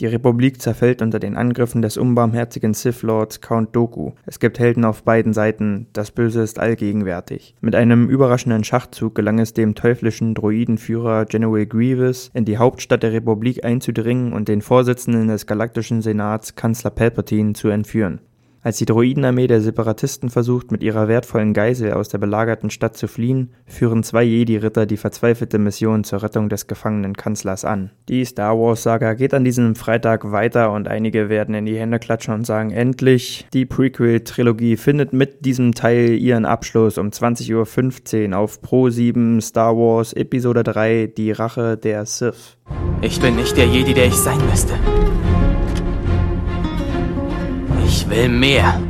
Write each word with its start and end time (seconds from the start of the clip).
die 0.00 0.06
Republik 0.06 0.60
zerfällt 0.60 1.02
unter 1.02 1.18
den 1.18 1.36
Angriffen 1.36 1.82
des 1.82 1.96
unbarmherzigen 1.96 2.74
Sith 2.74 3.02
Lords 3.02 3.40
Count 3.40 3.76
Doku. 3.76 4.12
Es 4.26 4.40
gibt 4.40 4.58
Helden 4.58 4.84
auf 4.84 5.02
beiden 5.02 5.32
Seiten, 5.32 5.86
das 5.92 6.10
Böse 6.10 6.42
ist 6.42 6.58
allgegenwärtig. 6.58 7.54
Mit 7.60 7.74
einem 7.74 8.08
überraschenden 8.08 8.64
Schachzug 8.64 9.14
gelang 9.14 9.38
es 9.38 9.52
dem 9.52 9.74
teuflischen 9.74 10.34
Droidenführer 10.34 11.26
General 11.26 11.66
Grievous, 11.66 12.30
in 12.34 12.44
die 12.44 12.58
Hauptstadt 12.58 13.02
der 13.02 13.12
Republik 13.12 13.64
einzudringen 13.64 14.32
und 14.32 14.48
den 14.48 14.62
Vorsitzenden 14.62 15.28
des 15.28 15.46
Galaktischen 15.46 16.02
Senats 16.02 16.54
Kanzler 16.54 16.90
Palpatine 16.90 17.52
zu 17.52 17.68
entführen. 17.68 18.20
Als 18.62 18.76
die 18.76 18.84
Droidenarmee 18.84 19.46
der 19.46 19.62
Separatisten 19.62 20.28
versucht, 20.28 20.70
mit 20.70 20.82
ihrer 20.82 21.08
wertvollen 21.08 21.54
Geisel 21.54 21.94
aus 21.94 22.10
der 22.10 22.18
belagerten 22.18 22.68
Stadt 22.68 22.94
zu 22.94 23.08
fliehen, 23.08 23.54
führen 23.64 24.02
zwei 24.02 24.22
Jedi-Ritter 24.22 24.84
die 24.84 24.98
verzweifelte 24.98 25.58
Mission 25.58 26.04
zur 26.04 26.22
Rettung 26.22 26.50
des 26.50 26.66
gefangenen 26.66 27.16
Kanzlers 27.16 27.64
an. 27.64 27.90
Die 28.10 28.22
Star 28.22 28.58
Wars-Saga 28.58 29.14
geht 29.14 29.32
an 29.32 29.44
diesem 29.44 29.76
Freitag 29.76 30.30
weiter 30.30 30.72
und 30.72 30.88
einige 30.88 31.30
werden 31.30 31.54
in 31.54 31.64
die 31.64 31.78
Hände 31.78 31.98
klatschen 31.98 32.34
und 32.34 32.46
sagen, 32.46 32.70
endlich, 32.70 33.46
die 33.54 33.64
Prequel-Trilogie 33.64 34.76
findet 34.76 35.14
mit 35.14 35.46
diesem 35.46 35.74
Teil 35.74 36.18
ihren 36.18 36.44
Abschluss 36.44 36.98
um 36.98 37.08
20.15 37.08 38.30
Uhr 38.30 38.38
auf 38.38 38.60
Pro 38.60 38.90
7 38.90 39.40
Star 39.40 39.74
Wars 39.74 40.12
Episode 40.12 40.64
3, 40.64 41.12
die 41.16 41.32
Rache 41.32 41.78
der 41.78 42.04
Sith. 42.04 42.58
Ich 43.00 43.18
bin 43.22 43.36
nicht 43.36 43.56
der 43.56 43.66
Jedi, 43.66 43.94
der 43.94 44.08
ich 44.08 44.16
sein 44.16 44.38
müsste. 44.50 44.74
Will 48.10 48.28
mehr. 48.28 48.89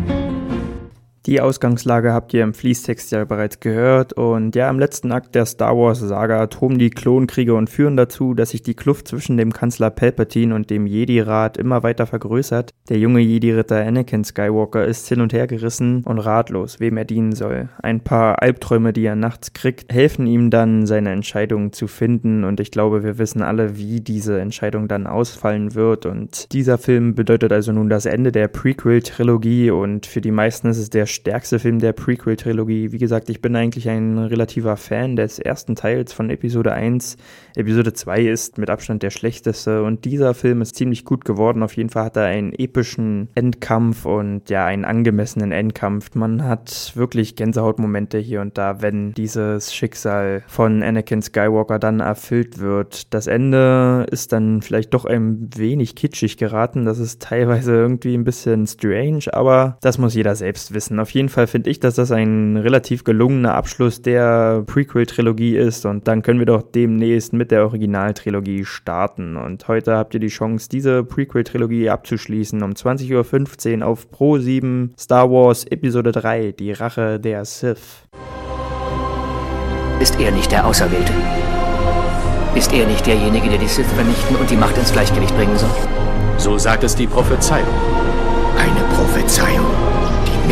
Die 1.30 1.40
Ausgangslage 1.40 2.12
habt 2.12 2.34
ihr 2.34 2.42
im 2.42 2.54
Fließtext 2.54 3.12
ja 3.12 3.24
bereits 3.24 3.60
gehört 3.60 4.14
und 4.14 4.56
ja, 4.56 4.68
im 4.68 4.80
letzten 4.80 5.12
Akt 5.12 5.36
der 5.36 5.46
Star 5.46 5.76
Wars 5.76 6.00
Saga 6.00 6.48
toben 6.48 6.76
die 6.76 6.90
Klonkriege 6.90 7.54
und 7.54 7.70
führen 7.70 7.96
dazu, 7.96 8.34
dass 8.34 8.50
sich 8.50 8.64
die 8.64 8.74
Kluft 8.74 9.06
zwischen 9.06 9.36
dem 9.36 9.52
Kanzler 9.52 9.90
Palpatine 9.90 10.52
und 10.52 10.70
dem 10.70 10.88
Jedi-Rat 10.88 11.56
immer 11.56 11.84
weiter 11.84 12.06
vergrößert. 12.06 12.72
Der 12.88 12.98
junge 12.98 13.20
Jedi-Ritter 13.20 13.76
Anakin 13.76 14.24
Skywalker 14.24 14.84
ist 14.84 15.06
hin 15.06 15.20
und 15.20 15.32
her 15.32 15.46
gerissen 15.46 16.02
und 16.02 16.18
ratlos, 16.18 16.80
wem 16.80 16.96
er 16.96 17.04
dienen 17.04 17.30
soll. 17.30 17.68
Ein 17.80 18.00
paar 18.00 18.42
Albträume, 18.42 18.92
die 18.92 19.04
er 19.04 19.14
nachts 19.14 19.52
kriegt, 19.52 19.92
helfen 19.92 20.26
ihm 20.26 20.50
dann, 20.50 20.84
seine 20.84 21.12
Entscheidung 21.12 21.72
zu 21.72 21.86
finden 21.86 22.42
und 22.42 22.58
ich 22.58 22.72
glaube, 22.72 23.04
wir 23.04 23.18
wissen 23.18 23.42
alle, 23.42 23.76
wie 23.76 24.00
diese 24.00 24.40
Entscheidung 24.40 24.88
dann 24.88 25.06
ausfallen 25.06 25.76
wird 25.76 26.06
und 26.06 26.52
dieser 26.52 26.76
Film 26.76 27.14
bedeutet 27.14 27.52
also 27.52 27.70
nun 27.70 27.88
das 27.88 28.04
Ende 28.04 28.32
der 28.32 28.48
Prequel-Trilogie 28.48 29.70
und 29.70 30.06
für 30.06 30.20
die 30.20 30.32
meisten 30.32 30.66
ist 30.66 30.78
es 30.78 30.90
der 30.90 31.06
stärkste 31.20 31.58
Film 31.58 31.80
der 31.80 31.92
Prequel-Trilogie. 31.92 32.92
Wie 32.92 32.98
gesagt, 32.98 33.28
ich 33.28 33.42
bin 33.42 33.54
eigentlich 33.54 33.88
ein 33.90 34.16
relativer 34.16 34.78
Fan 34.78 35.16
des 35.16 35.38
ersten 35.38 35.76
Teils 35.76 36.14
von 36.14 36.30
Episode 36.30 36.72
1. 36.72 37.18
Episode 37.56 37.92
2 37.92 38.22
ist 38.22 38.56
mit 38.56 38.70
Abstand 38.70 39.02
der 39.02 39.10
schlechteste 39.10 39.82
und 39.82 40.06
dieser 40.06 40.32
Film 40.32 40.62
ist 40.62 40.76
ziemlich 40.76 41.04
gut 41.04 41.26
geworden. 41.26 41.62
Auf 41.62 41.76
jeden 41.76 41.90
Fall 41.90 42.04
hat 42.04 42.16
er 42.16 42.24
einen 42.24 42.54
epischen 42.54 43.28
Endkampf 43.34 44.06
und 44.06 44.48
ja, 44.48 44.64
einen 44.64 44.86
angemessenen 44.86 45.52
Endkampf. 45.52 46.14
Man 46.14 46.44
hat 46.44 46.92
wirklich 46.94 47.36
Gänsehautmomente 47.36 48.16
hier 48.16 48.40
und 48.40 48.56
da, 48.56 48.80
wenn 48.80 49.12
dieses 49.12 49.74
Schicksal 49.74 50.42
von 50.46 50.82
Anakin 50.82 51.20
Skywalker 51.20 51.78
dann 51.78 52.00
erfüllt 52.00 52.60
wird. 52.60 53.12
Das 53.12 53.26
Ende 53.26 54.06
ist 54.10 54.32
dann 54.32 54.62
vielleicht 54.62 54.94
doch 54.94 55.04
ein 55.04 55.50
wenig 55.54 55.96
kitschig 55.96 56.38
geraten. 56.38 56.86
Das 56.86 56.98
ist 56.98 57.20
teilweise 57.20 57.74
irgendwie 57.74 58.14
ein 58.14 58.24
bisschen 58.24 58.66
strange, 58.66 59.24
aber 59.32 59.76
das 59.82 59.98
muss 59.98 60.14
jeder 60.14 60.34
selbst 60.34 60.72
wissen. 60.72 60.98
Auf 61.00 61.10
jeden 61.12 61.30
Fall 61.30 61.46
finde 61.46 61.70
ich, 61.70 61.80
dass 61.80 61.94
das 61.94 62.12
ein 62.12 62.58
relativ 62.58 63.04
gelungener 63.04 63.54
Abschluss 63.54 64.02
der 64.02 64.62
Prequel-Trilogie 64.66 65.56
ist 65.56 65.86
und 65.86 66.06
dann 66.06 66.20
können 66.20 66.38
wir 66.38 66.46
doch 66.46 66.62
demnächst 66.62 67.32
mit 67.32 67.50
der 67.50 67.64
Originaltrilogie 67.64 68.66
starten. 68.66 69.36
Und 69.36 69.66
heute 69.66 69.96
habt 69.96 70.12
ihr 70.12 70.20
die 70.20 70.28
Chance, 70.28 70.68
diese 70.68 71.02
Prequel-Trilogie 71.02 71.88
abzuschließen 71.88 72.62
um 72.62 72.72
20.15 72.72 73.80
Uhr 73.80 73.86
auf 73.86 74.10
Pro 74.10 74.38
7 74.38 74.92
Star 74.98 75.30
Wars 75.30 75.64
Episode 75.64 76.12
3, 76.12 76.52
die 76.52 76.72
Rache 76.72 77.18
der 77.18 77.46
Sith. 77.46 78.06
Ist 80.00 80.20
er 80.20 80.32
nicht 80.32 80.52
der 80.52 80.66
Auserwählte? 80.66 81.12
Ist 82.54 82.74
er 82.74 82.86
nicht 82.86 83.06
derjenige, 83.06 83.48
der 83.48 83.58
die 83.58 83.68
Sith 83.68 83.86
vernichten 83.86 84.36
und 84.36 84.50
die 84.50 84.56
Macht 84.56 84.76
ins 84.76 84.92
Gleichgewicht 84.92 85.34
bringen 85.34 85.56
soll? 85.56 85.70
So 86.36 86.58
sagt 86.58 86.84
es 86.84 86.94
die 86.94 87.06
Prophezeiung. 87.06 87.68
Eine 88.58 88.74
Prophezeiung 88.74 88.89